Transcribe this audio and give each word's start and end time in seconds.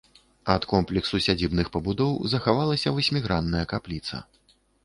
Ад 0.53 0.63
комплексу 0.71 1.19
сядзібных 1.25 1.69
пабудоў 1.77 2.17
захавалася 2.33 2.97
васьмігранная 2.97 3.65
капліца. 3.75 4.27